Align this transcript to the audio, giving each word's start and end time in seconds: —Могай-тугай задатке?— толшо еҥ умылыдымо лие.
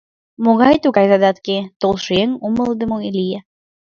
—Могай-тугай 0.43 1.05
задатке?— 1.11 1.57
толшо 1.81 2.11
еҥ 2.23 2.29
умылыдымо 2.45 2.97
лие. 3.17 3.39